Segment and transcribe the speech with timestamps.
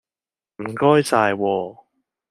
[0.63, 1.77] 唔該晒喎